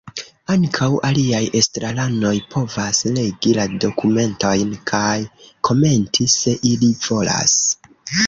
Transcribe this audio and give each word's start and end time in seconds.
Ankaŭ 0.51 0.85
aliaj 1.09 1.41
estraranoj 1.59 2.31
povas 2.55 3.01
legi 3.17 3.53
la 3.57 3.65
dokumentojn 3.85 4.73
kaj 4.93 5.13
komenti, 5.69 6.29
se 6.37 6.57
ili 6.73 6.93
volas. 7.05 7.57